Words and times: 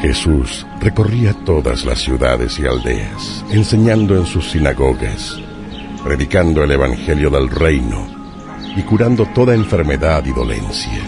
Jesús 0.00 0.66
recorría 0.80 1.34
todas 1.44 1.84
las 1.84 2.00
ciudades 2.00 2.58
y 2.58 2.66
aldeas, 2.66 3.44
enseñando 3.50 4.16
en 4.16 4.24
sus 4.24 4.50
sinagogas, 4.50 5.38
predicando 6.02 6.64
el 6.64 6.70
Evangelio 6.70 7.28
del 7.28 7.50
reino 7.50 8.06
y 8.74 8.82
curando 8.82 9.26
toda 9.26 9.54
enfermedad 9.54 10.24
y 10.24 10.32
dolencia. 10.32 11.02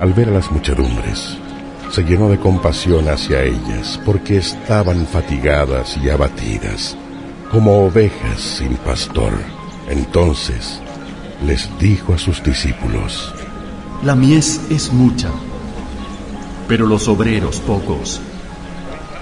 Al 0.00 0.12
ver 0.12 0.28
a 0.28 0.32
las 0.32 0.48
muchedumbres, 0.52 1.38
se 1.90 2.04
llenó 2.04 2.28
de 2.28 2.38
compasión 2.38 3.08
hacia 3.08 3.42
ellas 3.42 4.00
porque 4.04 4.36
estaban 4.36 5.04
fatigadas 5.04 5.98
y 6.00 6.08
abatidas, 6.08 6.96
como 7.50 7.84
ovejas 7.84 8.40
sin 8.40 8.76
pastor. 8.76 9.32
Entonces 9.88 10.80
les 11.44 11.68
dijo 11.80 12.14
a 12.14 12.18
sus 12.18 12.44
discípulos, 12.44 13.34
La 14.04 14.14
mies 14.14 14.60
es 14.70 14.92
mucha 14.92 15.30
pero 16.68 16.86
los 16.86 17.08
obreros 17.08 17.60
pocos. 17.60 18.20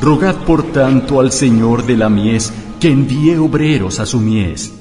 Rogad 0.00 0.36
por 0.36 0.72
tanto 0.72 1.20
al 1.20 1.32
Señor 1.32 1.84
de 1.84 1.96
la 1.96 2.08
mies 2.08 2.52
que 2.80 2.90
envíe 2.90 3.36
obreros 3.36 4.00
a 4.00 4.06
su 4.06 4.20
mies. 4.20 4.72